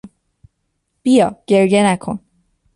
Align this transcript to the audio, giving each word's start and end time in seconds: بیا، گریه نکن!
بیا، 1.03 1.27
گریه 1.47 1.81
نکن! 1.87 2.17